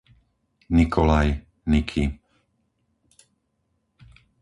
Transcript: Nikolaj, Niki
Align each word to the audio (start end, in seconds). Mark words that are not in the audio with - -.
Nikolaj, 0.77 1.27
Niki 1.69 2.03